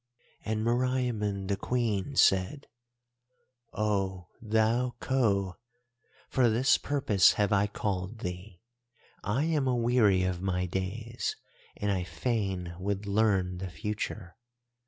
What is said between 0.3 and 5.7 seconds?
"And Meriamun the Queen said, 'Oh, thou Khou,